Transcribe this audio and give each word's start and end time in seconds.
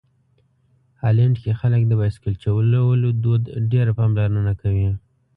هالنډ 1.01 1.35
کې 1.43 1.51
خلک 1.61 1.81
د 1.87 1.93
بایسکل 1.99 2.33
چلولو 2.43 3.09
دود 3.23 3.43
ډېره 3.71 3.91
پاملرنه 3.99 4.53
کوي. 4.61 4.89